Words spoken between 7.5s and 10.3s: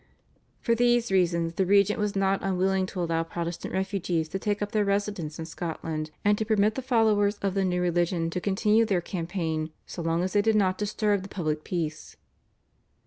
the new religion to continue their campaign so long